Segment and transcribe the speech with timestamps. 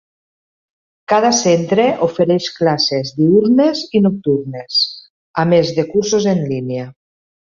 [1.11, 4.81] Cada centre ofereix classes diürnes i nocturnes,
[5.45, 6.89] a més de cursos en línia.